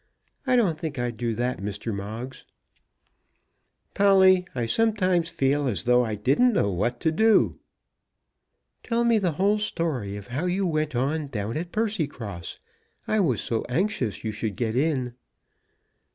I 0.47 0.55
don't 0.55 0.79
think 0.79 0.97
I'd 0.97 1.15
do 1.17 1.35
that, 1.35 1.59
Mr. 1.59 1.93
Moggs." 1.93 2.43
"Polly, 3.93 4.47
I 4.55 4.65
sometimes 4.65 5.29
feel 5.29 5.67
as 5.67 5.83
though 5.83 6.03
I 6.03 6.15
didn't 6.15 6.53
know 6.53 6.71
what 6.71 6.99
to 7.01 7.11
do." 7.11 7.59
"Tell 8.81 9.03
me 9.03 9.19
the 9.19 9.33
whole 9.33 9.59
story 9.59 10.17
of 10.17 10.25
how 10.25 10.45
you 10.47 10.65
went 10.65 10.95
on 10.95 11.27
down 11.27 11.55
at 11.55 11.71
Percycross. 11.71 12.57
I 13.07 13.19
was 13.19 13.41
so 13.41 13.63
anxious 13.69 14.23
you 14.23 14.31
should 14.31 14.55
get 14.55 14.75
in." 14.75 15.13